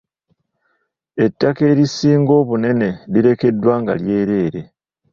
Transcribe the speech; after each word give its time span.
Ettaka 1.25 1.61
erisinga 1.71 2.31
obunene 2.41 2.89
lirekeddwa 3.11 3.73
nga 3.81 3.93
lyereere. 4.01 4.61